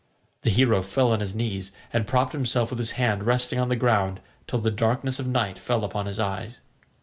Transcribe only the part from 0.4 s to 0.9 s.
The hero